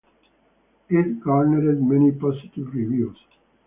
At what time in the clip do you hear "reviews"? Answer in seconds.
2.73-3.17